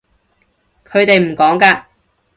[0.83, 1.83] 佢哋唔趕㗎